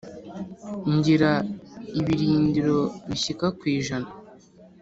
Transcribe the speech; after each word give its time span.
ngira 0.95 1.31
ibirindiro 1.99 2.79
bishyika 3.07 3.47
ku 3.57 3.63
ijana 3.75 4.09